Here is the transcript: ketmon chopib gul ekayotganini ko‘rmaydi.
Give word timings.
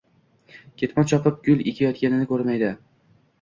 ketmon 0.81 1.05
chopib 1.11 1.37
gul 1.49 1.61
ekayotganini 1.73 2.29
ko‘rmaydi. 2.33 2.73